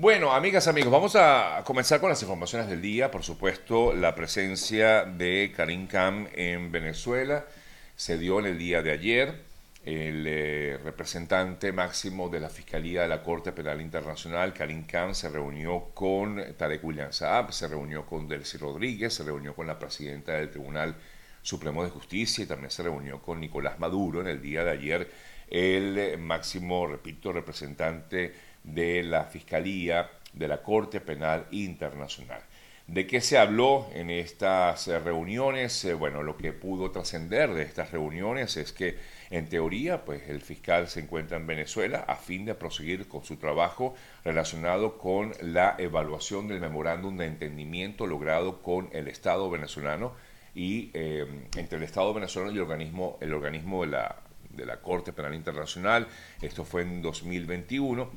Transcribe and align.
Bueno, 0.00 0.32
amigas, 0.32 0.66
amigos, 0.66 0.90
vamos 0.90 1.14
a 1.14 1.62
comenzar 1.62 2.00
con 2.00 2.08
las 2.08 2.22
informaciones 2.22 2.68
del 2.70 2.80
día. 2.80 3.10
Por 3.10 3.22
supuesto, 3.22 3.92
la 3.92 4.14
presencia 4.14 5.04
de 5.04 5.52
Karim 5.54 5.86
Khan 5.88 6.30
en 6.32 6.72
Venezuela 6.72 7.44
se 7.96 8.16
dio 8.16 8.38
en 8.38 8.46
el 8.46 8.58
día 8.58 8.80
de 8.80 8.92
ayer. 8.92 9.44
El 9.84 10.24
eh, 10.26 10.78
representante 10.82 11.70
máximo 11.72 12.30
de 12.30 12.40
la 12.40 12.48
Fiscalía 12.48 13.02
de 13.02 13.08
la 13.08 13.22
Corte 13.22 13.52
Penal 13.52 13.82
Internacional, 13.82 14.54
Karim 14.54 14.86
Khan, 14.86 15.14
se 15.14 15.28
reunió 15.28 15.90
con 15.92 16.42
Tarek 16.56 16.82
William 16.82 17.12
Saab, 17.12 17.52
se 17.52 17.68
reunió 17.68 18.06
con 18.06 18.26
Delcy 18.26 18.56
Rodríguez, 18.56 19.12
se 19.12 19.22
reunió 19.22 19.54
con 19.54 19.66
la 19.66 19.78
presidenta 19.78 20.32
del 20.32 20.50
Tribunal 20.50 20.96
Supremo 21.42 21.84
de 21.84 21.90
Justicia 21.90 22.44
y 22.44 22.46
también 22.46 22.70
se 22.70 22.82
reunió 22.82 23.20
con 23.20 23.38
Nicolás 23.38 23.78
Maduro 23.78 24.22
en 24.22 24.28
el 24.28 24.40
día 24.40 24.64
de 24.64 24.70
ayer, 24.70 25.10
el 25.50 25.98
eh, 25.98 26.16
máximo, 26.16 26.86
repito, 26.86 27.32
representante 27.32 28.32
de 28.62 29.02
la 29.02 29.24
Fiscalía 29.24 30.08
de 30.32 30.48
la 30.48 30.62
Corte 30.62 31.00
Penal 31.00 31.46
Internacional. 31.50 32.40
¿De 32.86 33.06
qué 33.06 33.20
se 33.20 33.38
habló 33.38 33.88
en 33.92 34.10
estas 34.10 34.88
eh, 34.88 34.98
reuniones? 34.98 35.84
Eh, 35.84 35.94
bueno, 35.94 36.22
lo 36.22 36.36
que 36.36 36.52
pudo 36.52 36.90
trascender 36.90 37.52
de 37.52 37.62
estas 37.62 37.90
reuniones 37.92 38.56
es 38.56 38.72
que, 38.72 38.98
en 39.30 39.48
teoría, 39.48 40.04
pues 40.04 40.28
el 40.28 40.40
fiscal 40.40 40.88
se 40.88 41.00
encuentra 41.00 41.36
en 41.36 41.46
Venezuela 41.46 42.04
a 42.06 42.16
fin 42.16 42.44
de 42.44 42.54
proseguir 42.54 43.06
con 43.08 43.24
su 43.24 43.36
trabajo 43.36 43.94
relacionado 44.24 44.98
con 44.98 45.32
la 45.40 45.76
evaluación 45.78 46.48
del 46.48 46.60
memorándum 46.60 47.16
de 47.16 47.26
entendimiento 47.26 48.06
logrado 48.06 48.62
con 48.62 48.88
el 48.92 49.08
Estado 49.08 49.48
venezolano 49.50 50.14
y 50.52 50.90
entre 50.94 51.78
el 51.78 51.84
Estado 51.84 52.12
venezolano 52.12 52.50
y 52.50 52.56
el 52.56 52.62
organismo, 52.62 53.18
el 53.20 53.32
organismo 53.32 53.82
de 53.82 53.92
la, 53.92 54.16
de 54.60 54.66
la 54.66 54.80
Corte 54.80 55.12
Penal 55.12 55.34
Internacional. 55.34 56.06
Esto 56.40 56.64
fue 56.64 56.82
en 56.82 57.00
2021 57.02 58.10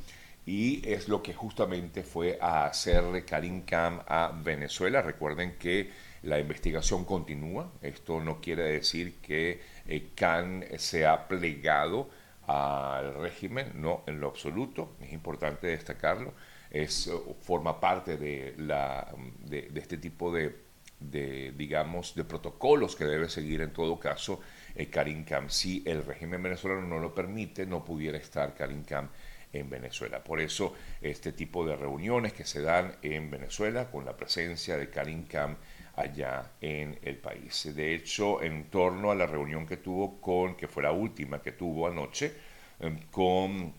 y 0.45 0.87
es 0.87 1.07
lo 1.07 1.23
que 1.23 1.33
justamente 1.33 2.03
fue 2.03 2.37
a 2.41 2.65
hacer 2.65 3.25
Karim 3.25 3.63
Khan 3.63 4.01
a 4.07 4.31
Venezuela. 4.43 5.01
Recuerden 5.01 5.57
que 5.57 5.89
la 6.23 6.39
investigación 6.39 7.05
continúa, 7.05 7.71
esto 7.81 8.19
no 8.19 8.41
quiere 8.41 8.63
decir 8.63 9.19
que 9.21 9.61
eh, 9.87 10.09
Khan 10.15 10.65
se 10.77 11.05
ha 11.05 11.27
plegado 11.27 12.09
al 12.47 13.15
régimen, 13.15 13.71
no 13.75 14.03
en 14.05 14.19
lo 14.19 14.27
absoluto, 14.27 14.95
es 14.99 15.13
importante 15.13 15.67
destacarlo, 15.67 16.33
es, 16.69 17.09
forma 17.41 17.79
parte 17.79 18.17
de, 18.17 18.55
la, 18.57 19.13
de, 19.45 19.71
este 19.75 19.97
tipo 19.97 20.33
de, 20.33 20.55
digamos, 21.55 22.15
de 22.15 22.23
protocolos 22.25 22.95
que 22.95 23.05
debe 23.05 23.29
seguir 23.29 23.61
en 23.61 23.71
todo 23.71 23.99
caso 23.99 24.41
eh, 24.75 24.89
Karim. 24.89 25.25
Si 25.49 25.83
el 25.85 26.05
régimen 26.05 26.41
venezolano 26.41 26.81
no 26.81 26.99
lo 26.99 27.13
permite, 27.13 27.65
no 27.65 27.83
pudiera 27.83 28.17
estar 28.17 28.53
Karim 28.53 28.83
Khan 28.83 29.09
en 29.53 29.69
Venezuela. 29.69 30.23
Por 30.23 30.41
eso 30.41 30.73
este 31.01 31.31
tipo 31.31 31.65
de 31.65 31.75
reuniones 31.75 32.33
que 32.33 32.45
se 32.45 32.61
dan 32.61 32.95
en 33.01 33.29
Venezuela 33.29 33.89
con 33.89 34.05
la 34.05 34.17
presencia 34.17 34.77
de 34.77 34.89
Karim 34.89 35.25
Khan 35.27 35.57
allá 35.95 36.53
en 36.59 36.97
el 37.03 37.17
país. 37.17 37.73
De 37.75 37.93
hecho, 37.93 38.41
en 38.41 38.65
torno 38.69 39.11
a 39.11 39.15
la 39.15 39.27
reunión 39.27 39.65
que 39.65 39.77
tuvo 39.77 40.19
con, 40.19 40.55
que 40.55 40.67
fue 40.67 40.83
la 40.83 40.91
última 40.91 41.41
que 41.41 41.51
tuvo 41.51 41.87
anoche, 41.87 42.33
em, 42.79 42.99
con 43.11 43.73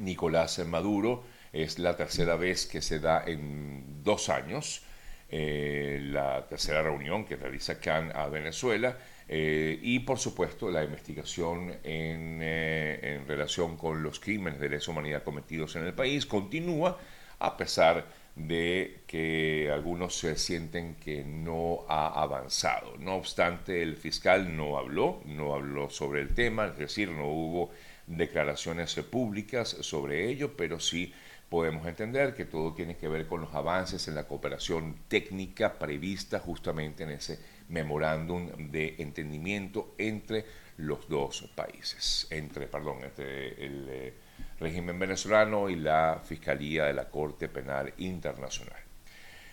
Nicolás 0.00 0.58
Maduro, 0.66 1.24
es 1.52 1.78
la 1.78 1.96
tercera 1.96 2.36
vez 2.36 2.66
que 2.66 2.82
se 2.82 3.00
da 3.00 3.24
en 3.26 4.02
dos 4.02 4.28
años, 4.28 4.82
eh, 5.28 6.00
la 6.02 6.46
tercera 6.46 6.82
reunión 6.82 7.24
que 7.24 7.36
realiza 7.36 7.80
Khan 7.80 8.12
a 8.14 8.26
Venezuela, 8.28 8.96
eh, 9.28 9.78
y 9.82 10.00
por 10.00 10.18
supuesto 10.18 10.70
la 10.70 10.84
investigación 10.84 11.74
eh, 11.82 12.98
en, 13.02 13.26
relación 13.26 13.76
con 13.76 14.02
los 14.02 14.20
crímenes 14.20 14.60
de 14.60 14.68
lesa 14.68 14.92
humanidad 14.92 15.24
cometidos 15.24 15.74
en 15.74 15.84
el 15.84 15.94
país 15.94 16.26
continúa 16.26 16.96
a 17.40 17.56
pesar 17.56 18.06
de 18.36 19.00
que 19.06 19.70
algunos 19.72 20.16
se 20.16 20.36
sienten 20.36 20.94
que 20.96 21.24
no 21.24 21.86
ha 21.88 22.22
avanzado. 22.22 22.96
No 22.98 23.16
obstante, 23.16 23.82
el 23.82 23.96
fiscal 23.96 24.56
no 24.56 24.76
habló, 24.78 25.22
no 25.24 25.54
habló 25.54 25.90
sobre 25.90 26.20
el 26.20 26.34
tema, 26.34 26.66
es 26.66 26.76
decir, 26.76 27.10
no 27.10 27.26
hubo 27.28 27.70
declaraciones 28.06 28.94
públicas 29.10 29.68
sobre 29.80 30.28
ello, 30.28 30.56
pero 30.56 30.78
sí 30.78 31.12
podemos 31.48 31.86
entender 31.86 32.34
que 32.34 32.44
todo 32.44 32.74
tiene 32.74 32.96
que 32.96 33.08
ver 33.08 33.26
con 33.26 33.40
los 33.40 33.54
avances 33.54 34.06
en 34.08 34.14
la 34.14 34.28
cooperación 34.28 34.96
técnica 35.08 35.78
prevista 35.78 36.38
justamente 36.38 37.04
en 37.04 37.10
ese 37.10 37.38
memorándum 37.68 38.70
de 38.70 38.96
entendimiento 38.98 39.94
entre 39.98 40.44
los 40.78 41.08
dos 41.08 41.50
países, 41.54 42.26
entre, 42.30 42.66
perdón, 42.66 43.02
entre 43.02 43.64
el 43.64 43.86
eh, 43.88 44.14
régimen 44.60 44.98
venezolano 44.98 45.68
y 45.68 45.76
la 45.76 46.20
Fiscalía 46.24 46.84
de 46.84 46.92
la 46.92 47.08
Corte 47.08 47.48
Penal 47.48 47.94
Internacional. 47.98 48.80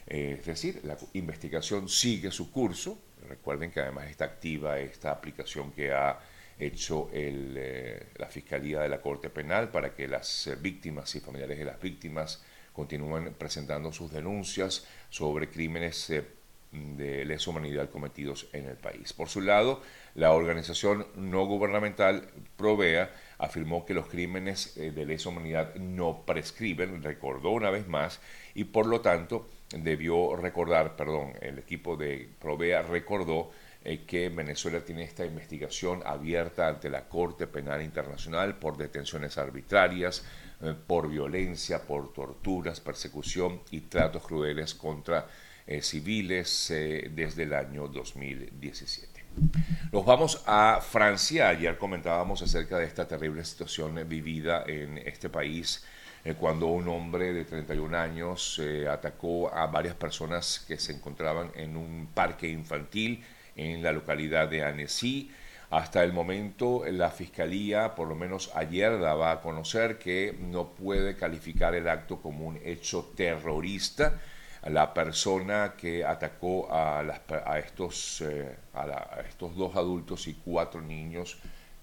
Eh, 0.05 0.37
es 0.39 0.45
decir, 0.45 0.81
la 0.83 0.97
investigación 1.13 1.87
sigue 1.87 2.29
su 2.31 2.51
curso. 2.51 2.99
Recuerden 3.27 3.71
que 3.71 3.79
además 3.79 4.09
está 4.09 4.25
activa 4.25 4.79
esta 4.79 5.11
aplicación 5.11 5.71
que 5.71 5.93
ha 5.93 6.19
hecho 6.59 7.09
eh, 7.13 8.07
la 8.17 8.27
Fiscalía 8.27 8.81
de 8.81 8.89
la 8.89 9.01
Corte 9.01 9.29
Penal 9.29 9.71
para 9.71 9.93
que 9.93 10.07
las 10.07 10.49
víctimas 10.61 11.15
y 11.15 11.21
familiares 11.21 11.57
de 11.57 11.65
las 11.65 11.79
víctimas 11.79 12.43
continúen 12.73 13.33
presentando 13.35 13.93
sus 13.93 14.11
denuncias 14.11 14.85
sobre 15.09 15.49
crímenes 15.49 16.11
de 16.73 17.23
lesa 17.25 17.51
humanidad 17.51 17.89
cometidos 17.89 18.47
en 18.53 18.65
el 18.65 18.75
país. 18.75 19.13
Por 19.13 19.29
su 19.29 19.41
lado, 19.41 19.81
la 20.15 20.31
organización 20.31 21.05
no 21.15 21.45
gubernamental 21.45 22.27
Provea 22.57 23.13
afirmó 23.37 23.85
que 23.85 23.93
los 23.93 24.07
crímenes 24.07 24.77
eh, 24.77 24.91
de 24.91 25.05
lesa 25.05 25.29
humanidad 25.29 25.75
no 25.75 26.23
prescriben, 26.25 27.03
recordó 27.03 27.51
una 27.51 27.69
vez 27.69 27.87
más, 27.87 28.19
y 28.55 28.65
por 28.65 28.87
lo 28.87 29.01
tanto 29.01 29.47
debió 29.77 30.35
recordar, 30.35 30.95
perdón, 30.95 31.33
el 31.41 31.59
equipo 31.59 31.95
de 31.95 32.29
Provea 32.39 32.81
recordó 32.81 33.51
eh, 33.83 34.05
que 34.07 34.29
Venezuela 34.29 34.79
tiene 34.79 35.03
esta 35.03 35.25
investigación 35.25 36.01
abierta 36.05 36.69
ante 36.69 36.89
la 36.89 37.09
Corte 37.09 37.47
Penal 37.47 37.81
Internacional 37.81 38.55
por 38.55 38.77
detenciones 38.77 39.37
arbitrarias, 39.37 40.23
eh, 40.61 40.73
por 40.87 41.09
violencia, 41.09 41.81
por 41.81 42.13
torturas, 42.13 42.79
persecución 42.79 43.61
y 43.71 43.81
tratos 43.81 44.25
crueles 44.25 44.73
contra 44.73 45.27
eh, 45.65 45.81
civiles 45.81 46.71
eh, 46.71 47.09
desde 47.15 47.43
el 47.43 47.53
año 47.53 47.87
2017. 47.87 49.23
Nos 49.93 50.05
vamos 50.05 50.43
a 50.45 50.81
Francia. 50.81 51.47
Ayer 51.47 51.77
comentábamos 51.77 52.41
acerca 52.41 52.77
de 52.77 52.85
esta 52.85 53.07
terrible 53.07 53.45
situación 53.45 53.97
vivida 54.07 54.65
en 54.67 54.97
este 54.97 55.29
país 55.29 55.85
eh, 56.25 56.35
cuando 56.37 56.67
un 56.67 56.89
hombre 56.89 57.31
de 57.31 57.45
31 57.45 57.97
años 57.97 58.61
atacó 58.91 59.53
a 59.53 59.67
varias 59.67 59.95
personas 59.95 60.65
que 60.67 60.77
se 60.77 60.91
encontraban 60.91 61.49
en 61.55 61.77
un 61.77 62.09
parque 62.13 62.49
infantil 62.49 63.23
en 63.55 63.81
la 63.81 63.93
localidad 63.93 64.49
de 64.49 64.65
Annecy. 64.65 65.31
Hasta 65.69 66.03
el 66.03 66.11
momento 66.11 66.83
la 66.91 67.09
Fiscalía, 67.09 67.95
por 67.95 68.09
lo 68.09 68.15
menos 68.15 68.51
ayer, 68.53 68.99
daba 68.99 69.31
a 69.31 69.39
conocer 69.39 69.97
que 69.97 70.37
no 70.39 70.73
puede 70.73 71.15
calificar 71.15 71.73
el 71.73 71.87
acto 71.87 72.21
como 72.21 72.45
un 72.45 72.59
hecho 72.65 73.13
terrorista 73.15 74.19
la 74.65 74.93
persona 74.93 75.75
que 75.77 76.05
atacó 76.05 76.71
a, 76.71 76.99
a 76.99 77.59
estos, 77.59 78.21
eh, 78.21 78.55
a, 78.73 79.21
estos 79.27 79.55
dos 79.55 79.75
adultos 79.75 80.27
y 80.27 80.35
cuatro 80.35 80.81
niños, 80.81 81.37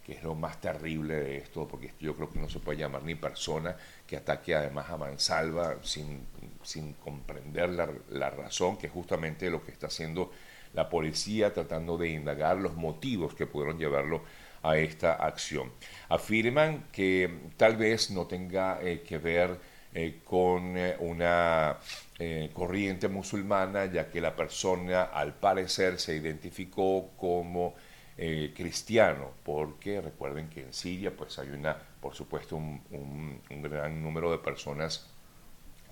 que 0.04 0.12
es 0.12 0.22
lo 0.22 0.34
más 0.34 0.60
terrible 0.60 1.14
de 1.14 1.36
esto, 1.38 1.68
porque 1.68 1.92
yo 2.00 2.14
creo 2.16 2.30
que 2.30 2.38
no 2.38 2.48
se 2.48 2.58
puede 2.58 2.78
llamar 2.78 3.02
ni 3.02 3.14
persona 3.14 3.76
que 4.06 4.16
ataque 4.16 4.54
además 4.54 4.88
a 4.90 4.96
mansalva 4.96 5.76
sin, 5.82 6.26
sin 6.62 6.94
comprender 6.94 7.70
la, 7.70 7.88
la 8.08 8.30
razón, 8.30 8.76
que 8.76 8.86
es 8.86 8.92
justamente 8.92 9.50
lo 9.50 9.62
que 9.62 9.72
está 9.72 9.88
haciendo 9.88 10.30
la 10.72 10.88
policía 10.88 11.52
tratando 11.52 11.98
de 11.98 12.10
indagar 12.10 12.56
los 12.56 12.74
motivos 12.74 13.34
que 13.34 13.46
pudieron 13.46 13.78
llevarlo 13.78 14.22
a 14.62 14.76
esta 14.76 15.14
acción. 15.14 15.72
Afirman 16.08 16.84
que 16.92 17.40
tal 17.56 17.76
vez 17.76 18.10
no 18.10 18.26
tenga 18.26 18.78
eh, 18.82 19.02
que 19.02 19.18
ver 19.18 19.58
eh, 19.94 20.20
con 20.24 20.76
una 21.00 21.78
eh, 22.18 22.50
corriente 22.52 23.08
musulmana, 23.08 23.86
ya 23.86 24.10
que 24.10 24.20
la 24.20 24.36
persona 24.36 25.04
al 25.04 25.34
parecer 25.34 25.98
se 25.98 26.16
identificó 26.16 27.10
como 27.16 27.74
eh, 28.22 28.52
cristiano, 28.54 29.30
porque 29.42 29.98
recuerden 30.02 30.50
que 30.50 30.60
en 30.60 30.74
Siria 30.74 31.16
pues 31.16 31.38
hay 31.38 31.48
una, 31.48 31.74
por 32.02 32.14
supuesto, 32.14 32.56
un, 32.56 33.40
gran 33.48 34.02
número 34.02 34.30
de 34.30 34.36
personas 34.36 35.08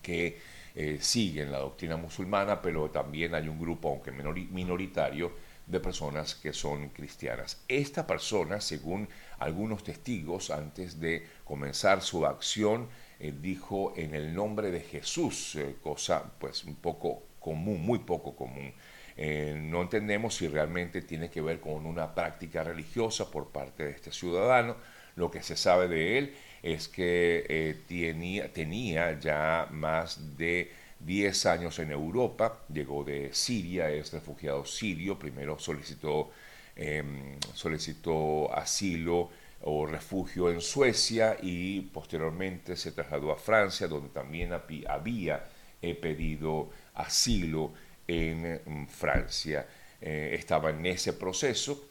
que 0.03 0.39
eh, 0.75 0.99
siguen 1.01 1.51
la 1.51 1.61
doctrina 1.61 1.97
musulmana, 1.97 2.61
pero 2.61 2.91
también 2.91 3.35
hay 3.35 3.49
un 3.49 3.59
grupo, 3.59 3.89
aunque 3.89 4.13
minoritario, 4.13 5.33
de 5.67 5.81
personas 5.81 6.35
que 6.35 6.53
son 6.53 6.91
cristianas. 6.91 7.63
Esta 7.67 8.07
persona, 8.07 8.61
según 8.61 9.09
algunos 9.39 9.83
testigos, 9.83 10.51
antes 10.51 11.01
de 11.01 11.27
comenzar 11.45 12.03
su 12.03 12.27
acción, 12.27 12.89
eh, 13.21 13.33
dijo 13.41 13.95
en 13.97 14.15
el 14.15 14.35
nombre 14.35 14.71
de 14.71 14.81
Jesús, 14.81 15.57
eh, 15.57 15.77
cosa 15.83 16.25
pues 16.39 16.65
un 16.65 16.77
poco 16.77 17.25
común, 17.41 17.85
muy 17.85 18.01
poco 18.01 18.37
común. 18.37 18.73
Eh, 19.17 19.57
no 19.61 19.83
entendemos 19.83 20.37
si 20.37 20.47
realmente 20.47 21.03
tiene 21.03 21.29
que 21.29 21.41
ver 21.41 21.61
con 21.61 21.85
una 21.87 22.15
práctica 22.15 22.63
religiosa 22.63 23.31
por 23.31 23.49
parte 23.51 23.85
de 23.85 23.91
este 23.91 24.13
ciudadano. 24.13 24.77
Lo 25.17 25.31
que 25.31 25.43
se 25.43 25.57
sabe 25.57 25.89
de 25.89 26.19
él 26.19 26.35
es 26.63 26.87
que 26.87 27.77
tenía, 27.89 28.53
tenía 28.53 29.19
ya 29.19 29.67
más 29.73 30.37
de 30.37 30.71
10 31.01 31.47
años 31.47 31.79
en 31.81 31.91
Europa, 31.91 32.61
llegó 32.73 33.03
de 33.03 33.31
Siria, 33.33 33.91
es 33.91 34.13
refugiado 34.13 34.65
sirio, 34.65 35.19
primero 35.19 35.59
solicitó, 35.59 36.31
em, 36.77 37.39
solicitó 37.55 38.53
asilo 38.55 39.31
o 39.63 39.87
refugio 39.87 40.51
en 40.51 40.61
Suecia 40.61 41.37
y 41.43 41.81
posteriormente 41.81 42.77
se 42.77 42.93
trasladó 42.93 43.33
a 43.33 43.37
Francia, 43.37 43.89
donde 43.89 44.11
también 44.11 44.53
había 44.53 45.45
eh, 45.83 45.95
pedido 45.95 46.71
asilo 46.95 47.73
en 48.07 48.89
Francia. 48.89 49.67
Eh, 50.01 50.37
estaba 50.39 50.71
en 50.71 50.87
ese 50.87 51.13
proceso 51.15 51.89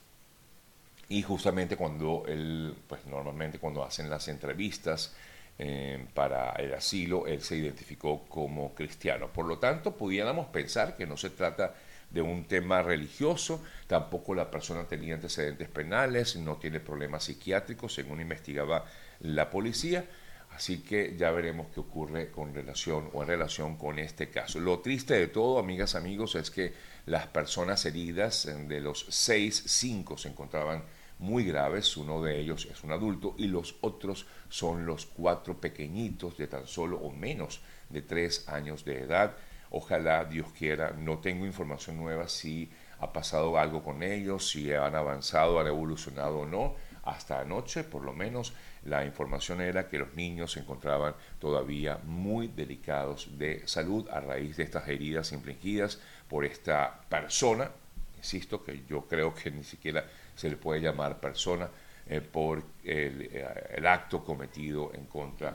y 1.09 1.21
justamente 1.21 1.75
cuando 1.75 2.23
él, 2.27 2.73
pues 2.87 3.05
normalmente 3.05 3.59
cuando 3.59 3.83
hacen 3.83 4.09
las 4.09 4.27
entrevistas 4.27 5.13
eh, 5.59 6.05
para 6.13 6.51
el 6.53 6.73
asilo, 6.73 7.27
él 7.27 7.41
se 7.41 7.57
identificó 7.57 8.23
como 8.29 8.73
cristiano. 8.73 9.27
Por 9.27 9.45
lo 9.45 9.57
tanto, 9.57 9.95
pudiéramos 9.95 10.47
pensar 10.47 10.95
que 10.95 11.05
no 11.05 11.17
se 11.17 11.31
trata 11.31 11.67
de 11.67 11.73
un 12.15 12.45
tema 12.45 12.81
religioso, 12.81 13.63
tampoco 13.87 14.33
la 14.33 14.49
persona 14.49 14.87
tenía 14.87 15.15
antecedentes 15.15 15.69
penales, 15.69 16.35
no 16.37 16.57
tiene 16.57 16.79
problemas 16.79 17.25
psiquiátricos, 17.25 17.93
según 17.93 18.21
investigaba 18.21 18.85
la 19.19 19.49
policía. 19.49 20.05
Así 20.51 20.79
que 20.79 21.15
ya 21.15 21.29
veremos 21.31 21.67
qué 21.73 21.81
ocurre 21.81 22.31
con 22.31 22.53
relación 22.55 23.11
o 23.13 23.21
en 23.21 23.27
relación 23.27 23.77
con 23.77 23.99
este 23.99 24.29
caso. 24.29 24.59
Lo 24.59 24.79
triste 24.79 25.13
de 25.13 25.27
todo, 25.27 25.59
amigas, 25.59 25.93
amigos, 25.93 26.33
es 26.33 26.49
que 26.49 26.73
las 27.05 27.27
personas 27.27 27.85
heridas, 27.85 28.49
de 28.67 28.81
los 28.81 29.05
seis, 29.09 29.63
cinco 29.67 30.17
se 30.17 30.29
encontraban 30.29 30.83
muy 31.19 31.45
graves, 31.45 31.97
uno 31.97 32.21
de 32.23 32.39
ellos 32.39 32.67
es 32.71 32.83
un 32.83 32.91
adulto 32.91 33.35
y 33.37 33.47
los 33.47 33.75
otros 33.81 34.27
son 34.49 34.85
los 34.85 35.05
cuatro 35.05 35.59
pequeñitos 35.59 36.37
de 36.37 36.47
tan 36.47 36.67
solo 36.67 36.97
o 36.97 37.11
menos 37.11 37.61
de 37.89 38.01
tres 38.01 38.47
años 38.47 38.85
de 38.85 39.01
edad. 39.01 39.35
Ojalá 39.71 40.25
Dios 40.25 40.47
quiera, 40.57 40.91
no 40.91 41.19
tengo 41.19 41.45
información 41.45 41.97
nueva 41.97 42.27
si 42.27 42.71
ha 42.99 43.11
pasado 43.13 43.57
algo 43.57 43.83
con 43.83 44.01
ellos, 44.01 44.49
si 44.49 44.73
han 44.73 44.95
avanzado, 44.95 45.59
han 45.59 45.67
evolucionado 45.67 46.39
o 46.39 46.45
no. 46.45 46.75
Hasta 47.03 47.39
anoche, 47.39 47.83
por 47.83 48.03
lo 48.03 48.11
menos, 48.11 48.53
la 48.83 49.05
información 49.05 49.61
era 49.61 49.87
que 49.87 49.99
los 49.99 50.13
niños 50.13 50.51
se 50.53 50.59
encontraban 50.59 51.13
todavía 51.39 51.99
muy 52.03 52.47
delicados 52.47 53.37
de 53.37 53.65
salud 53.67 54.07
a 54.09 54.19
raíz 54.19 54.57
de 54.57 54.63
estas 54.63 54.87
heridas 54.87 55.31
infligidas 55.31 55.99
por 56.27 56.43
esta 56.43 57.01
persona. 57.09 57.69
Insisto 58.17 58.63
que 58.63 58.83
yo 58.89 59.07
creo 59.07 59.33
que 59.33 59.51
ni 59.51 59.63
siquiera 59.63 60.05
se 60.35 60.49
le 60.49 60.57
puede 60.57 60.81
llamar 60.81 61.19
persona 61.19 61.69
eh, 62.09 62.21
por 62.21 62.63
eh, 62.83 63.45
el, 63.75 63.85
acto 63.85 64.23
cometido 64.23 64.93
en 64.93 65.05
contra 65.05 65.53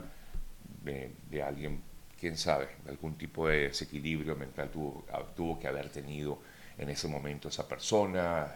de, 0.83 1.41
alguien, 1.41 1.81
quién 2.23 2.37
sabe, 2.37 2.69
algún 2.87 3.15
tipo 3.17 3.49
de 3.49 3.67
desequilibrio 3.67 4.33
mental 4.37 4.69
tuvo, 4.69 5.03
ah, 5.11 5.23
tuvo 5.35 5.59
que 5.59 5.67
haber 5.67 5.89
tenido 5.89 6.39
en 6.77 6.89
ese 6.89 7.09
momento 7.09 7.49
esa 7.49 7.67
persona. 7.67 8.47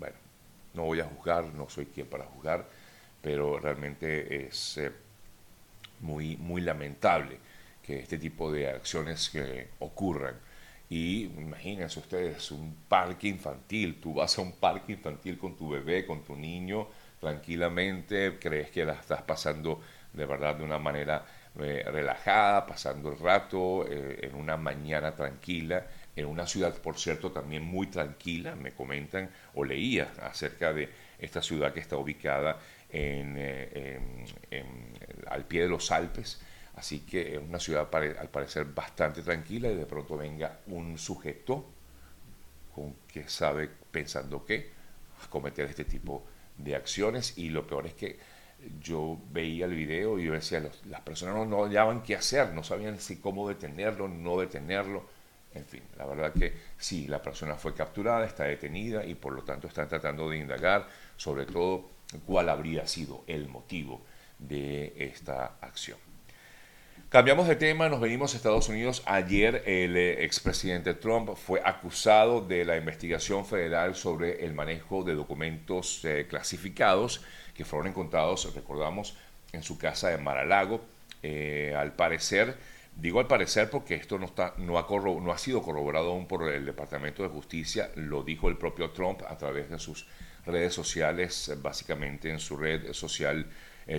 Bueno, 0.00 0.16
no 0.74 0.82
voy 0.82 0.98
a 0.98 1.04
juzgar, 1.04 1.44
no 1.44 1.68
soy 1.70 1.86
quien 1.86 2.08
para 2.08 2.24
juzgar, 2.24 2.66
pero 3.22 3.60
realmente 3.60 4.46
es 4.48 4.78
eh, 4.78 4.90
muy, 6.00 6.36
muy 6.38 6.60
lamentable 6.60 7.38
que 7.86 8.00
este 8.00 8.18
tipo 8.18 8.50
de 8.50 8.68
acciones 8.68 9.28
que 9.30 9.68
ocurran 9.78 10.34
y 10.90 11.26
imagínense 11.26 12.00
ustedes, 12.00 12.50
un 12.50 12.74
parque 12.88 13.28
infantil, 13.28 14.00
tú 14.00 14.14
vas 14.14 14.36
a 14.38 14.42
un 14.42 14.54
parque 14.54 14.94
infantil 14.94 15.38
con 15.38 15.56
tu 15.56 15.68
bebé, 15.68 16.04
con 16.04 16.24
tu 16.24 16.34
niño, 16.34 16.88
tranquilamente, 17.20 18.40
crees 18.40 18.70
que 18.70 18.84
la 18.84 18.94
estás 18.94 19.22
pasando 19.22 19.80
de 20.12 20.26
verdad 20.26 20.56
de 20.56 20.64
una 20.64 20.80
manera 20.80 21.24
eh, 21.58 21.82
relajada, 21.86 22.66
pasando 22.66 23.10
el 23.10 23.18
rato, 23.18 23.86
eh, 23.88 24.20
en 24.22 24.34
una 24.34 24.56
mañana 24.56 25.14
tranquila, 25.14 25.86
en 26.14 26.26
una 26.26 26.46
ciudad, 26.46 26.74
por 26.80 26.98
cierto, 26.98 27.30
también 27.32 27.62
muy 27.64 27.88
tranquila, 27.88 28.54
me 28.56 28.72
comentan 28.72 29.30
o 29.54 29.64
leía 29.64 30.12
acerca 30.22 30.72
de 30.72 30.88
esta 31.18 31.42
ciudad 31.42 31.72
que 31.72 31.80
está 31.80 31.96
ubicada 31.96 32.58
en, 32.90 33.34
eh, 33.38 34.00
al 35.28 35.44
pie 35.44 35.62
de 35.62 35.68
los 35.68 35.90
Alpes, 35.90 36.40
Así 36.78 37.00
que 37.00 37.34
es 37.34 37.40
una 37.40 37.58
ciudad 37.58 37.88
al 37.92 38.28
parecer 38.28 38.64
bastante 38.66 39.22
tranquila 39.22 39.68
y 39.68 39.74
de 39.74 39.84
pronto 39.84 40.16
venga 40.16 40.60
un 40.68 40.96
sujeto 40.96 41.66
con 42.72 42.94
que 43.08 43.28
sabe 43.28 43.68
pensando 43.90 44.46
qué 44.46 44.70
cometer 45.28 45.66
este 45.66 45.84
tipo 45.84 46.24
de 46.56 46.76
acciones. 46.76 47.36
Y 47.36 47.48
lo 47.48 47.66
peor 47.66 47.86
es 47.88 47.94
que 47.94 48.16
yo 48.80 49.18
veía 49.30 49.66
el 49.66 49.74
video 49.74 50.18
y 50.18 50.24
yo 50.24 50.32
decía, 50.32 50.62
las 50.86 51.00
personas 51.02 51.36
no, 51.36 51.46
no 51.46 51.64
hallaban 51.64 52.02
qué 52.02 52.16
hacer, 52.16 52.52
no 52.52 52.64
sabían 52.64 52.98
si 52.98 53.16
cómo 53.16 53.48
detenerlo, 53.48 54.08
no 54.08 54.38
detenerlo. 54.38 55.04
En 55.54 55.64
fin, 55.64 55.82
la 55.96 56.06
verdad 56.06 56.32
que 56.32 56.52
sí, 56.76 57.06
la 57.06 57.22
persona 57.22 57.54
fue 57.54 57.74
capturada, 57.74 58.26
está 58.26 58.44
detenida 58.44 59.04
y 59.04 59.14
por 59.14 59.32
lo 59.32 59.42
tanto 59.42 59.66
están 59.66 59.88
tratando 59.88 60.28
de 60.28 60.38
indagar 60.38 60.86
sobre 61.16 61.46
todo 61.46 61.88
cuál 62.26 62.48
habría 62.48 62.86
sido 62.86 63.24
el 63.26 63.48
motivo 63.48 64.02
de 64.38 64.94
esta 64.96 65.56
acción. 65.60 66.07
Cambiamos 67.08 67.48
de 67.48 67.56
tema, 67.56 67.88
nos 67.88 68.02
venimos 68.02 68.34
a 68.34 68.36
Estados 68.36 68.68
Unidos. 68.68 69.02
Ayer 69.06 69.62
el 69.64 69.96
eh, 69.96 70.26
expresidente 70.26 70.92
Trump 70.92 71.30
fue 71.36 71.62
acusado 71.64 72.42
de 72.42 72.66
la 72.66 72.76
investigación 72.76 73.46
federal 73.46 73.94
sobre 73.94 74.44
el 74.44 74.52
manejo 74.52 75.02
de 75.04 75.14
documentos 75.14 76.04
eh, 76.04 76.26
clasificados 76.28 77.22
que 77.54 77.64
fueron 77.64 77.88
encontrados, 77.88 78.54
recordamos, 78.54 79.16
en 79.52 79.62
su 79.62 79.78
casa 79.78 80.10
de 80.10 80.18
Mar-a-Lago. 80.18 80.82
Eh, 81.22 81.74
al 81.74 81.94
parecer, 81.94 82.58
digo 82.94 83.20
al 83.20 83.26
parecer 83.26 83.70
porque 83.70 83.94
esto 83.94 84.18
no, 84.18 84.26
está, 84.26 84.52
no, 84.58 84.78
ha 84.78 84.86
no 84.86 85.32
ha 85.32 85.38
sido 85.38 85.62
corroborado 85.62 86.10
aún 86.10 86.28
por 86.28 86.46
el 86.46 86.66
Departamento 86.66 87.22
de 87.22 87.30
Justicia, 87.30 87.90
lo 87.94 88.22
dijo 88.22 88.50
el 88.50 88.58
propio 88.58 88.90
Trump 88.90 89.22
a 89.26 89.38
través 89.38 89.70
de 89.70 89.78
sus 89.78 90.06
redes 90.44 90.74
sociales, 90.74 91.56
básicamente 91.62 92.28
en 92.28 92.38
su 92.38 92.54
red 92.58 92.92
social 92.92 93.46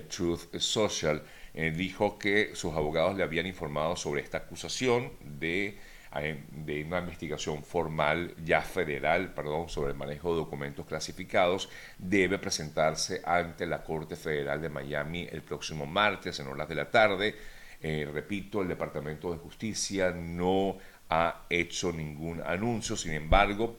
Truth 0.08 0.56
Social. 0.60 1.24
Eh, 1.54 1.72
dijo 1.72 2.20
que 2.20 2.56
sus 2.56 2.74
abogados 2.76 3.16
le 3.16 3.24
habían 3.24 3.46
informado 3.46 3.96
sobre 3.96 4.22
esta 4.22 4.40
acusación 4.40 5.12
de, 5.22 5.78
eh, 6.16 6.44
de 6.52 6.84
una 6.84 7.00
investigación 7.00 7.64
formal 7.64 8.36
ya 8.44 8.62
federal, 8.62 9.34
perdón, 9.34 9.70
sobre 9.70 9.92
el 9.92 9.98
manejo 9.98 10.32
de 10.32 10.38
documentos 10.38 10.86
clasificados, 10.86 11.70
debe 11.98 12.38
presentarse 12.38 13.22
ante 13.26 13.66
la 13.66 13.84
Corte 13.84 14.16
Federal 14.16 14.62
de 14.62 14.70
Miami 14.70 15.28
el 15.32 15.42
próximo 15.42 15.86
martes 15.86 16.40
en 16.40 16.48
horas 16.48 16.70
de 16.70 16.76
la 16.76 16.90
tarde. 16.90 17.36
Eh, 17.82 18.08
repito, 18.12 18.62
el 18.62 18.68
Departamento 18.68 19.32
de 19.32 19.38
Justicia 19.40 20.12
no 20.12 20.78
ha 21.10 21.46
hecho 21.50 21.92
ningún 21.92 22.42
anuncio, 22.46 22.96
sin 22.96 23.14
embargo, 23.14 23.78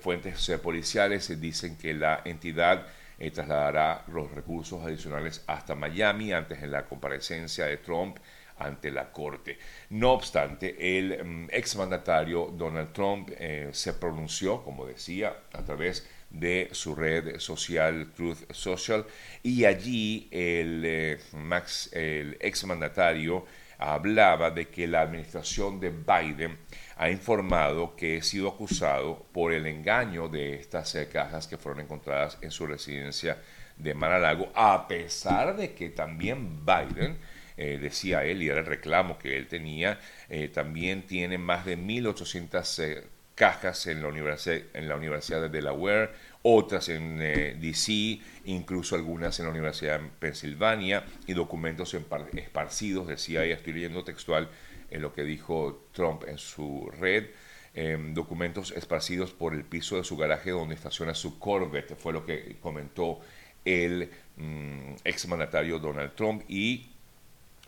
fuentes 0.00 0.52
policiales 0.62 1.40
dicen 1.40 1.76
que 1.76 1.94
la 1.94 2.22
entidad 2.24 2.86
eh, 3.18 3.30
trasladará 3.30 4.04
los 4.08 4.30
recursos 4.30 4.82
adicionales 4.84 5.44
hasta 5.46 5.74
Miami 5.74 6.32
antes 6.32 6.60
de 6.60 6.66
la 6.68 6.84
comparecencia 6.84 7.66
de 7.66 7.78
Trump 7.78 8.18
ante 8.58 8.90
la 8.90 9.10
Corte. 9.10 9.58
No 9.90 10.12
obstante, 10.12 10.98
el 10.98 11.24
mm, 11.24 11.48
exmandatario 11.50 12.52
Donald 12.56 12.92
Trump 12.92 13.30
eh, 13.36 13.70
se 13.72 13.94
pronunció, 13.94 14.62
como 14.62 14.86
decía, 14.86 15.36
a 15.52 15.64
través 15.64 16.08
de 16.30 16.68
su 16.72 16.94
red 16.94 17.38
social 17.38 18.12
Truth 18.16 18.50
Social 18.52 19.06
y 19.42 19.64
allí 19.64 20.28
el, 20.32 20.82
eh, 20.84 21.18
Max, 21.32 21.90
el 21.92 22.36
exmandatario 22.40 23.44
hablaba 23.78 24.50
de 24.50 24.68
que 24.68 24.86
la 24.86 25.02
administración 25.02 25.80
de 25.80 25.90
Biden 25.90 26.58
ha 26.96 27.10
informado 27.10 27.96
que 27.96 28.16
he 28.16 28.22
sido 28.22 28.48
acusado 28.48 29.26
por 29.32 29.52
el 29.52 29.66
engaño 29.66 30.28
de 30.28 30.54
estas 30.54 30.94
eh, 30.94 31.08
cajas 31.12 31.46
que 31.46 31.58
fueron 31.58 31.80
encontradas 31.82 32.38
en 32.40 32.50
su 32.50 32.66
residencia 32.66 33.38
de 33.76 33.94
Mar-a-Lago, 33.94 34.52
a 34.54 34.86
pesar 34.86 35.56
de 35.56 35.74
que 35.74 35.90
también 35.90 36.64
Biden, 36.64 37.18
eh, 37.56 37.78
decía 37.80 38.24
él, 38.24 38.42
y 38.42 38.48
era 38.48 38.60
el 38.60 38.66
reclamo 38.66 39.18
que 39.18 39.36
él 39.36 39.48
tenía, 39.48 39.98
eh, 40.28 40.48
también 40.48 41.02
tiene 41.02 41.38
más 41.38 41.64
de 41.64 41.76
1.800 41.76 43.04
cajas 43.34 43.86
en 43.88 44.02
la, 44.02 44.08
universidad, 44.08 44.60
en 44.74 44.88
la 44.88 44.96
Universidad 44.96 45.40
de 45.40 45.48
Delaware, 45.48 46.12
otras 46.46 46.88
en 46.88 47.18
DC, 47.18 48.20
incluso 48.44 48.94
algunas 48.94 49.38
en 49.40 49.46
la 49.46 49.50
Universidad 49.50 49.98
de 49.98 50.08
Pensilvania, 50.18 51.04
y 51.26 51.32
documentos 51.32 51.96
esparcidos, 52.34 53.08
decía 53.08 53.44
ella, 53.44 53.56
estoy 53.56 53.72
leyendo 53.72 54.04
textual, 54.04 54.50
en 54.90 55.02
lo 55.02 55.12
que 55.12 55.24
dijo 55.24 55.88
Trump 55.92 56.24
en 56.28 56.38
su 56.38 56.90
red. 56.98 57.26
Em, 57.76 58.14
documentos 58.14 58.70
esparcidos 58.70 59.32
por 59.32 59.52
el 59.52 59.64
piso 59.64 59.96
de 59.96 60.04
su 60.04 60.16
garaje 60.16 60.52
donde 60.52 60.76
estaciona 60.76 61.12
su 61.12 61.40
Corvette, 61.40 61.96
fue 61.96 62.12
lo 62.12 62.24
que 62.24 62.56
comentó 62.60 63.18
el 63.64 64.10
mm, 64.36 64.94
exmandatario 65.02 65.80
Donald 65.80 66.14
Trump. 66.14 66.44
Y 66.48 66.86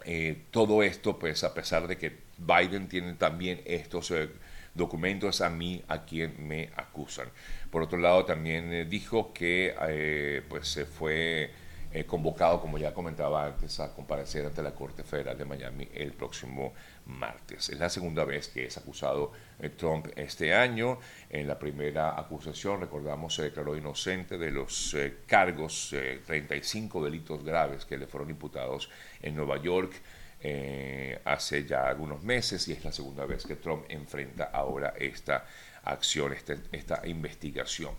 eh, 0.04 0.44
todo 0.52 0.84
esto, 0.84 1.18
pues 1.18 1.42
a 1.42 1.52
pesar 1.54 1.88
de 1.88 1.98
que 1.98 2.18
Biden 2.38 2.88
tiene 2.88 3.14
también 3.14 3.60
estos 3.64 4.12
eh, 4.12 4.28
documentos 4.76 5.40
a 5.40 5.50
mí, 5.50 5.82
a 5.88 6.04
quien 6.04 6.46
me 6.46 6.70
acusan. 6.76 7.28
Por 7.70 7.82
otro 7.82 7.98
lado, 7.98 8.24
también 8.24 8.72
eh, 8.72 8.84
dijo 8.84 9.32
que 9.32 10.42
pues 10.48 10.68
se 10.68 10.84
fue 10.84 11.50
eh, 11.96 12.04
convocado, 12.04 12.60
como 12.60 12.76
ya 12.76 12.92
comentaba 12.92 13.46
antes, 13.46 13.80
a 13.80 13.94
comparecer 13.94 14.44
ante 14.44 14.62
la 14.62 14.74
Corte 14.74 15.02
Federal 15.02 15.38
de 15.38 15.46
Miami 15.46 15.88
el 15.94 16.12
próximo 16.12 16.74
martes. 17.06 17.70
Es 17.70 17.78
la 17.78 17.88
segunda 17.88 18.24
vez 18.24 18.48
que 18.48 18.66
es 18.66 18.76
acusado 18.76 19.32
eh, 19.60 19.70
Trump 19.70 20.08
este 20.14 20.54
año. 20.54 20.98
En 21.30 21.46
la 21.48 21.58
primera 21.58 22.20
acusación, 22.20 22.80
recordamos, 22.80 23.34
se 23.34 23.44
declaró 23.44 23.76
inocente 23.76 24.36
de 24.36 24.50
los 24.50 24.92
eh, 24.92 25.20
cargos, 25.26 25.94
35 26.26 27.02
delitos 27.02 27.42
graves 27.42 27.86
que 27.86 27.96
le 27.96 28.06
fueron 28.06 28.28
imputados 28.28 28.90
en 29.22 29.34
Nueva 29.34 29.56
York. 29.62 29.92
Hace 31.24 31.64
ya 31.64 31.88
algunos 31.88 32.22
meses 32.22 32.68
y 32.68 32.72
es 32.72 32.84
la 32.84 32.92
segunda 32.92 33.26
vez 33.26 33.44
que 33.44 33.56
Trump 33.56 33.84
enfrenta 33.88 34.44
ahora 34.44 34.94
esta 34.98 35.44
acción, 35.82 36.32
este, 36.32 36.58
esta 36.72 37.06
investigación. 37.06 37.94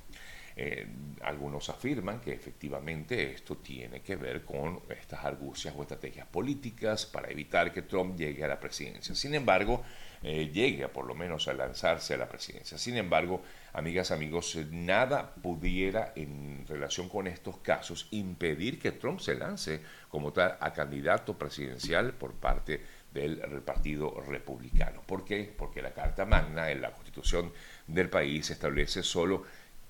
Eh, 0.60 0.88
algunos 1.22 1.70
afirman 1.70 2.20
que 2.20 2.34
efectivamente 2.34 3.32
esto 3.32 3.58
tiene 3.58 4.02
que 4.02 4.16
ver 4.16 4.44
con 4.44 4.82
estas 4.90 5.24
argucias 5.24 5.76
o 5.78 5.84
estrategias 5.84 6.26
políticas 6.26 7.06
para 7.06 7.30
evitar 7.30 7.72
que 7.72 7.84
Trump 7.84 8.18
llegue 8.18 8.44
a 8.44 8.48
la 8.48 8.60
presidencia. 8.60 9.14
Sin 9.14 9.36
embargo, 9.36 9.84
eh, 10.24 10.50
llegue 10.52 10.84
a 10.84 10.92
por 10.92 11.06
lo 11.06 11.14
menos 11.14 11.48
a 11.48 11.54
lanzarse 11.54 12.16
a 12.16 12.18
la 12.18 12.28
presidencia. 12.28 12.80
Sin 12.80 12.98
embargo, 12.98 13.44
amigas, 13.74 14.10
amigos, 14.10 14.58
nada 14.72 15.36
pudiera 15.36 16.14
en 16.16 16.66
relación 16.68 17.08
con 17.08 17.28
estos 17.28 17.58
casos 17.58 18.08
impedir 18.10 18.80
que 18.80 18.94
Trump 18.94 19.20
se 19.20 19.36
lance 19.36 19.82
como 20.10 20.34
tal 20.34 20.58
a 20.60 20.74
candidato 20.74 21.38
presidencial 21.38 22.14
por 22.14 22.34
parte 22.34 22.82
del 23.14 23.40
Partido 23.64 24.22
Republicano. 24.28 25.02
¿Por 25.06 25.24
qué? 25.24 25.54
Porque 25.56 25.82
la 25.82 25.94
Carta 25.94 26.26
Magna 26.26 26.72
en 26.72 26.82
la 26.82 26.92
Constitución 26.92 27.52
del 27.86 28.10
país 28.10 28.50
establece 28.50 29.04
solo 29.04 29.44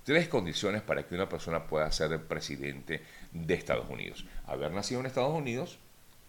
tres 0.07 0.29
condiciones 0.29 0.81
para 0.83 1.05
que 1.05 1.15
una 1.15 1.27
persona 1.27 1.67
pueda 1.67 1.91
ser 1.91 2.17
presidente 2.27 3.03
de 3.33 3.53
Estados 3.53 3.89
Unidos. 3.89 4.25
Haber 4.45 4.71
nacido 4.71 5.01
en 5.01 5.05
Estados 5.05 5.37
Unidos, 5.37 5.79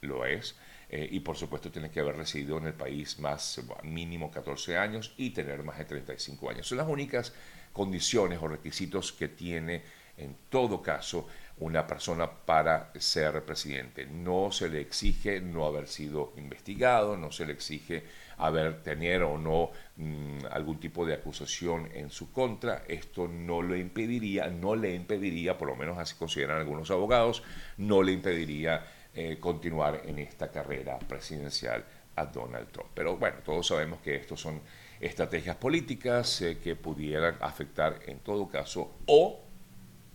lo 0.01 0.27
es, 0.27 0.57
eh, 0.91 1.09
y 1.09 1.21
por 1.21 1.37
supuesto 1.37 1.71
tiene 1.71 1.89
que 1.89 2.01
haber 2.01 2.17
residido 2.17 2.59
en 2.59 2.67
el 2.67 2.73
país 2.73 3.21
más 3.21 3.61
mínimo 3.85 4.33
14 4.33 4.77
años 4.77 5.15
y 5.17 5.31
tener 5.31 5.63
más 5.63 5.79
de 5.79 5.85
35 5.85 6.51
años. 6.51 6.67
Son 6.67 6.77
las 6.77 6.89
únicas 6.89 7.33
condiciones 7.73 8.41
o 8.43 8.49
requisitos 8.49 9.13
que 9.13 9.29
tiene 9.29 9.85
en 10.17 10.35
todo 10.51 10.83
caso 10.83 11.29
una 11.59 11.87
persona 11.87 12.29
para 12.29 12.91
ser 12.99 13.45
presidente. 13.45 14.07
No 14.07 14.51
se 14.51 14.69
le 14.69 14.81
exige 14.81 15.41
no 15.41 15.67
haber 15.67 15.87
sido 15.87 16.33
investigado, 16.37 17.17
no 17.17 17.31
se 17.31 17.47
le 17.47 17.53
exige 17.53 18.03
haber 18.39 18.83
tener 18.83 19.23
o 19.23 19.37
no 19.37 19.71
mm, 19.97 20.47
algún 20.51 20.79
tipo 20.81 21.05
de 21.05 21.15
acusación 21.15 21.89
en 21.93 22.11
su 22.11 22.33
contra. 22.33 22.85
Esto 22.89 23.29
no 23.29 23.63
lo 23.63 23.77
impediría, 23.77 24.49
no 24.49 24.75
le 24.75 24.95
impediría, 24.95 25.59
por 25.59 25.69
lo 25.69 25.77
menos 25.77 25.99
así 25.99 26.15
consideran 26.17 26.59
algunos 26.59 26.91
abogados, 26.91 27.43
no 27.77 28.03
le 28.03 28.13
impediría 28.13 28.85
eh, 29.15 29.39
continuar 29.41 30.03
en 30.05 30.19
esta 30.19 30.51
carrera 30.51 30.99
presidencial 30.99 31.85
a 32.15 32.27
Donald 32.27 32.71
Trump. 32.71 32.91
Pero 32.95 33.17
bueno, 33.17 33.39
todos 33.45 33.67
sabemos 33.67 34.01
que 34.01 34.17
estos 34.17 34.41
son 34.41 34.61
estrategias 35.01 35.57
políticas 35.57 36.43
eh, 36.43 36.59
que 36.63 36.77
pudieran 36.77 37.37
afectar 37.41 38.01
en 38.07 38.19
todo 38.21 38.49
caso 38.49 38.99
o 39.07 39.48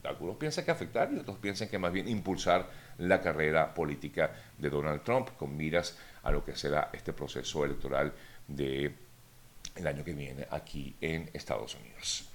algunos 0.04 0.38
piensan 0.38 0.66
que 0.66 0.72
afectar 0.72 1.12
y 1.14 1.20
otros 1.20 1.38
piensan 1.38 1.68
que 1.68 1.80
más 1.80 1.92
bien 1.92 2.08
impulsar 2.08 2.70
la 2.98 3.22
carrera 3.22 3.74
política 3.74 4.32
de 4.58 4.70
Donald 4.70 5.04
Trump 5.04 5.30
con 5.38 5.56
miras 5.56 5.98
a 6.24 6.32
lo 6.32 6.44
que 6.44 6.56
será 6.56 6.90
este 6.94 7.14
proceso 7.14 7.66
electoral 7.66 8.14
del 8.48 8.96
el 9.76 9.88
año 9.88 10.04
que 10.04 10.14
viene 10.14 10.46
aquí 10.52 10.96
en 11.02 11.30
Estados 11.34 11.76
Unidos. 11.76 12.30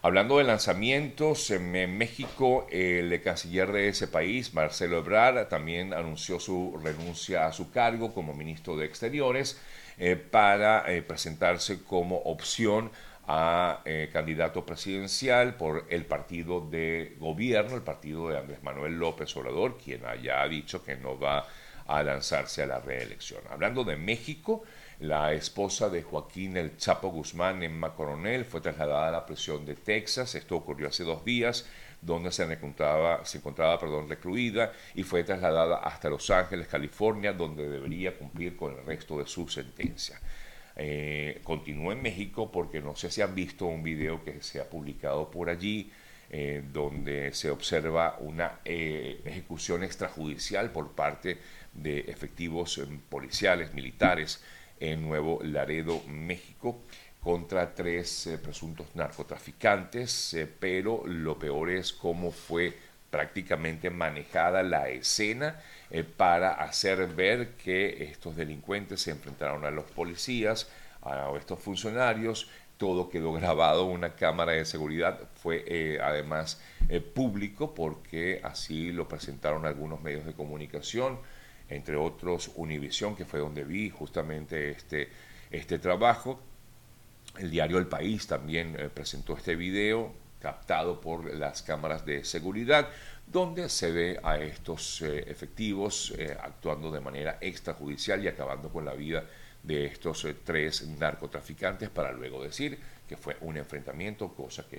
Hablando 0.00 0.38
de 0.38 0.44
lanzamientos, 0.44 1.50
en 1.50 1.98
México 1.98 2.68
el 2.70 3.20
canciller 3.20 3.72
de 3.72 3.88
ese 3.88 4.06
país, 4.06 4.54
Marcelo 4.54 4.98
Ebrard, 4.98 5.48
también 5.48 5.92
anunció 5.92 6.38
su 6.38 6.78
renuncia 6.82 7.46
a 7.46 7.52
su 7.52 7.72
cargo 7.72 8.14
como 8.14 8.32
ministro 8.32 8.76
de 8.76 8.86
Exteriores 8.86 9.60
eh, 9.98 10.14
para 10.14 10.90
eh, 10.92 11.02
presentarse 11.02 11.82
como 11.82 12.18
opción 12.18 12.92
a 13.30 13.82
eh, 13.84 14.08
candidato 14.10 14.64
presidencial 14.64 15.54
por 15.54 15.84
el 15.90 16.06
partido 16.06 16.62
de 16.62 17.14
gobierno, 17.20 17.76
el 17.76 17.82
partido 17.82 18.30
de 18.30 18.38
Andrés 18.38 18.62
Manuel 18.62 18.98
López 18.98 19.36
Obrador, 19.36 19.76
quien 19.76 20.06
haya 20.06 20.48
dicho 20.48 20.82
que 20.82 20.96
no 20.96 21.20
va 21.20 21.46
a 21.86 22.02
lanzarse 22.02 22.62
a 22.62 22.66
la 22.66 22.80
reelección. 22.80 23.42
Hablando 23.50 23.84
de 23.84 23.96
México, 23.96 24.62
la 25.00 25.34
esposa 25.34 25.90
de 25.90 26.02
Joaquín 26.02 26.56
El 26.56 26.78
Chapo 26.78 27.08
Guzmán, 27.08 27.62
Emma 27.62 27.94
Coronel, 27.94 28.46
fue 28.46 28.62
trasladada 28.62 29.08
a 29.08 29.12
la 29.12 29.26
prisión 29.26 29.66
de 29.66 29.74
Texas. 29.74 30.34
Esto 30.34 30.56
ocurrió 30.56 30.88
hace 30.88 31.04
dos 31.04 31.22
días, 31.22 31.66
donde 32.00 32.32
se 32.32 32.44
encontraba, 32.44 33.26
se 33.26 33.38
encontraba 33.38 33.78
perdón, 33.78 34.08
recluida 34.08 34.72
y 34.94 35.02
fue 35.02 35.22
trasladada 35.22 35.78
hasta 35.78 36.08
Los 36.08 36.30
Ángeles, 36.30 36.66
California, 36.66 37.34
donde 37.34 37.68
debería 37.68 38.16
cumplir 38.16 38.56
con 38.56 38.72
el 38.74 38.86
resto 38.86 39.18
de 39.18 39.26
su 39.26 39.48
sentencia. 39.48 40.18
Eh, 40.80 41.40
continúa 41.42 41.92
en 41.92 42.02
México 42.02 42.52
porque 42.52 42.80
no 42.80 42.94
sé 42.94 43.10
si 43.10 43.20
han 43.20 43.34
visto 43.34 43.66
un 43.66 43.82
video 43.82 44.22
que 44.22 44.40
se 44.42 44.60
ha 44.60 44.70
publicado 44.70 45.28
por 45.28 45.50
allí 45.50 45.90
eh, 46.30 46.62
donde 46.72 47.34
se 47.34 47.50
observa 47.50 48.16
una 48.20 48.60
eh, 48.64 49.20
ejecución 49.24 49.82
extrajudicial 49.82 50.70
por 50.70 50.92
parte 50.92 51.38
de 51.72 52.00
efectivos 52.00 52.78
em, 52.78 53.00
policiales, 53.00 53.74
militares 53.74 54.40
en 54.78 55.02
Nuevo 55.02 55.40
Laredo, 55.42 56.00
México, 56.06 56.80
contra 57.20 57.74
tres 57.74 58.38
presuntos 58.40 58.86
narcotraficantes, 58.94 60.36
pero 60.60 61.02
lo 61.06 61.36
peor 61.40 61.70
es 61.70 61.92
cómo 61.92 62.30
fue 62.30 62.76
prácticamente 63.10 63.90
manejada 63.90 64.62
la 64.62 64.88
escena 64.88 65.60
eh, 65.90 66.04
para 66.04 66.52
hacer 66.52 67.06
ver 67.08 67.54
que 67.56 68.04
estos 68.04 68.36
delincuentes 68.36 69.02
se 69.02 69.10
enfrentaron 69.10 69.64
a 69.64 69.70
los 69.70 69.84
policías, 69.84 70.68
a 71.02 71.30
estos 71.38 71.60
funcionarios, 71.60 72.50
todo 72.76 73.08
quedó 73.08 73.32
grabado 73.32 73.88
en 73.88 73.96
una 73.96 74.14
cámara 74.14 74.52
de 74.52 74.64
seguridad, 74.64 75.20
fue 75.34 75.98
además 76.02 76.60
público 77.14 77.74
porque 77.74 78.40
así 78.44 78.92
lo 78.92 79.08
presentaron 79.08 79.66
algunos 79.66 80.00
medios 80.00 80.24
de 80.24 80.32
comunicación, 80.32 81.18
entre 81.68 81.96
otros 81.96 82.50
Univisión, 82.56 83.14
que 83.14 83.24
fue 83.24 83.40
donde 83.40 83.64
vi 83.64 83.90
justamente 83.90 84.70
este, 84.70 85.08
este 85.50 85.78
trabajo. 85.78 86.40
El 87.38 87.50
diario 87.50 87.78
El 87.78 87.86
País 87.86 88.26
también 88.26 88.76
eh, 88.78 88.88
presentó 88.92 89.36
este 89.36 89.54
video 89.54 90.12
captado 90.40 91.00
por 91.00 91.34
las 91.34 91.62
cámaras 91.62 92.04
de 92.04 92.24
seguridad, 92.24 92.88
donde 93.26 93.68
se 93.68 93.90
ve 93.92 94.20
a 94.22 94.38
estos 94.38 95.02
eh, 95.02 95.24
efectivos 95.26 96.14
eh, 96.16 96.36
actuando 96.40 96.90
de 96.90 97.00
manera 97.00 97.38
extrajudicial 97.40 98.24
y 98.24 98.28
acabando 98.28 98.70
con 98.70 98.84
la 98.84 98.94
vida 98.94 99.24
de 99.62 99.86
estos 99.86 100.26
tres 100.44 100.86
narcotraficantes 100.86 101.90
para 101.90 102.12
luego 102.12 102.42
decir 102.42 102.78
que 103.08 103.16
fue 103.16 103.36
un 103.40 103.56
enfrentamiento, 103.56 104.28
cosa 104.28 104.66
que 104.68 104.76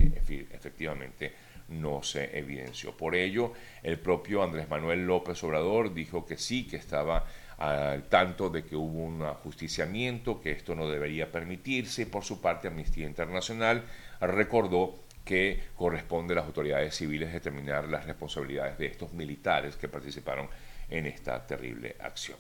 efectivamente 0.51 1.33
no 1.69 2.03
se 2.03 2.37
evidenció. 2.37 2.95
Por 2.95 3.15
ello, 3.15 3.53
el 3.83 3.99
propio 3.99 4.43
Andrés 4.43 4.69
Manuel 4.69 5.05
López 5.05 5.43
Obrador 5.43 5.93
dijo 5.93 6.25
que 6.25 6.37
sí, 6.37 6.67
que 6.67 6.77
estaba 6.77 7.25
al 7.57 8.03
tanto 8.03 8.49
de 8.49 8.63
que 8.63 8.75
hubo 8.75 9.03
un 9.03 9.21
ajusticiamiento, 9.23 10.39
que 10.39 10.51
esto 10.51 10.75
no 10.75 10.87
debería 10.87 11.31
permitirse. 11.31 12.05
Por 12.05 12.23
su 12.23 12.39
parte, 12.39 12.67
Amnistía 12.67 13.05
Internacional 13.05 13.83
recordó 14.21 14.95
que 15.29 15.59
corresponde 15.75 16.33
a 16.33 16.37
las 16.37 16.45
autoridades 16.45 16.95
civiles 16.95 17.31
determinar 17.31 17.87
las 17.87 18.07
responsabilidades 18.07 18.79
de 18.79 18.87
estos 18.87 19.13
militares 19.13 19.75
que 19.75 19.87
participaron 19.87 20.49
en 20.89 21.05
esta 21.05 21.45
terrible 21.45 21.95
acción. 21.99 22.39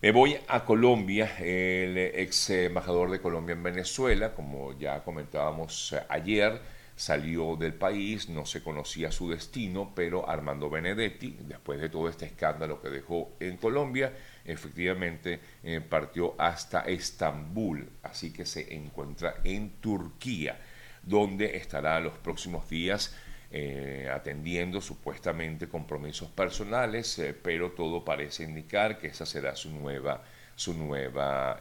Me 0.00 0.10
voy 0.10 0.38
a 0.48 0.64
Colombia, 0.64 1.36
el 1.40 1.98
ex 1.98 2.48
embajador 2.48 3.10
de 3.10 3.20
Colombia 3.20 3.52
en 3.52 3.62
Venezuela, 3.62 4.34
como 4.34 4.78
ya 4.78 5.04
comentábamos 5.04 5.94
ayer, 6.08 6.62
salió 6.96 7.56
del 7.56 7.74
país, 7.74 8.30
no 8.30 8.46
se 8.46 8.62
conocía 8.62 9.12
su 9.12 9.28
destino, 9.28 9.92
pero 9.94 10.26
Armando 10.26 10.70
Benedetti, 10.70 11.36
después 11.40 11.82
de 11.82 11.90
todo 11.90 12.08
este 12.08 12.24
escándalo 12.24 12.80
que 12.80 12.88
dejó 12.88 13.32
en 13.40 13.58
Colombia, 13.58 14.10
efectivamente 14.46 15.38
eh, 15.62 15.82
partió 15.86 16.34
hasta 16.38 16.80
Estambul, 16.80 17.86
así 18.02 18.32
que 18.32 18.46
se 18.46 18.74
encuentra 18.74 19.34
en 19.44 19.80
Turquía, 19.82 20.58
donde 21.02 21.56
estará 21.56 22.00
los 22.00 22.14
próximos 22.18 22.68
días 22.68 23.16
eh, 23.50 24.08
atendiendo 24.12 24.80
supuestamente 24.80 25.68
compromisos 25.68 26.30
personales, 26.30 27.18
eh, 27.18 27.34
pero 27.34 27.72
todo 27.72 28.04
parece 28.04 28.44
indicar 28.44 28.98
que 28.98 29.08
esa 29.08 29.26
será 29.26 29.56
su 29.56 29.70
nueva, 29.70 30.22
su 30.54 30.74
nueva 30.74 31.60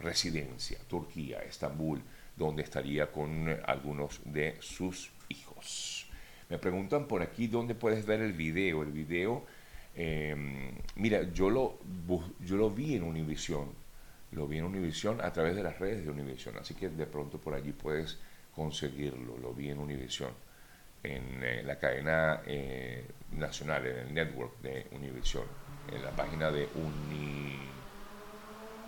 residencia, 0.00 0.78
Turquía, 0.88 1.38
Estambul 1.42 2.02
donde 2.36 2.62
estaría 2.62 3.10
con 3.10 3.48
algunos 3.66 4.20
de 4.24 4.56
sus 4.60 5.10
hijos. 5.28 6.06
Me 6.48 6.58
preguntan 6.58 7.08
por 7.08 7.22
aquí 7.22 7.48
dónde 7.48 7.74
puedes 7.74 8.06
ver 8.06 8.20
el 8.20 8.34
video. 8.34 8.82
El 8.82 8.92
video, 8.92 9.44
em, 9.94 10.72
mira, 10.94 11.22
yo 11.32 11.50
lo, 11.50 11.78
yo 12.40 12.56
lo 12.56 12.70
vi 12.70 12.94
en 12.94 13.02
Univision, 13.02 13.68
lo 14.32 14.46
vi 14.46 14.58
en 14.58 14.64
Univision 14.64 15.20
a 15.20 15.32
través 15.32 15.56
de 15.56 15.62
las 15.62 15.78
redes 15.78 16.04
de 16.04 16.10
Univision, 16.10 16.56
así 16.58 16.74
que 16.74 16.88
de 16.88 17.06
pronto 17.06 17.38
por 17.38 17.54
allí 17.54 17.72
puedes 17.72 18.18
conseguirlo, 18.56 19.36
lo 19.38 19.52
vi 19.54 19.70
en 19.70 19.78
Univision. 19.78 20.32
en 21.02 21.42
eh, 21.44 21.62
la 21.62 21.78
cadena 21.78 22.42
eh, 22.46 23.06
nacional, 23.32 23.86
en 23.86 23.96
el 23.98 24.14
network 24.14 24.60
de 24.60 24.88
Univision, 24.92 25.44
en 25.86 26.02
la 26.02 26.10
página 26.10 26.50
de 26.50 26.68
Uni 26.74 27.60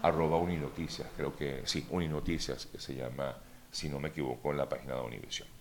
arroba 0.03 0.39
Uninoticias, 0.39 1.09
creo 1.17 1.37
que 1.37 1.63
sí, 1.65 1.87
Uninoticias 1.91 2.69
se 2.77 2.95
llama, 2.95 3.37
si 3.71 3.89
no 3.89 4.01
me 4.01 4.09
equivoco, 4.09 4.51
en 4.51 4.59
la 4.59 4.69
página 4.69 4.95
de 4.95 5.03
Univision. 5.03 5.58